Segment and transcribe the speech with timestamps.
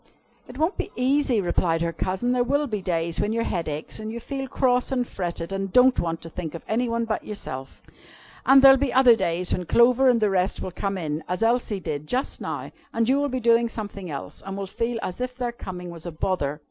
[0.47, 2.31] "It won't be easy," replied her cousin.
[2.31, 5.71] "There will be days when your head aches, and you feel cross and fretted, and
[5.71, 7.83] don't want to think of any one but yourself.
[8.43, 11.79] And there'll be other days when Clover and the rest will come in, as Elsie
[11.79, 15.37] did just now, and you will be doing something else, and will feel as if
[15.37, 16.59] their coming was a bother.